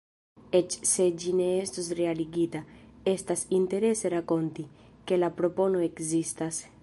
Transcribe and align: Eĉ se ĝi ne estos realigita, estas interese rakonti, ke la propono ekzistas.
Eĉ 0.59 0.71
se 0.91 1.05
ĝi 1.23 1.33
ne 1.41 1.49
estos 1.65 1.89
realigita, 1.99 2.63
estas 3.13 3.45
interese 3.59 4.11
rakonti, 4.15 4.67
ke 5.11 5.23
la 5.25 5.33
propono 5.43 5.85
ekzistas. 5.89 6.65